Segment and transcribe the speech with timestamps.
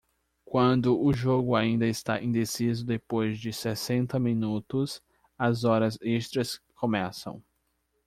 [0.43, 4.99] Quando o jogo ainda está indeciso depois de sessenta minutos,
[5.37, 7.39] as horas extras começam.